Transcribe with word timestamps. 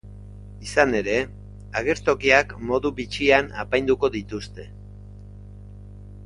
Izan 0.67 0.95
ere, 0.99 1.17
agertokiak 1.81 2.55
modu 2.71 2.91
bitxian 3.01 3.53
apainduko 3.65 4.11
dituzte. 4.17 4.67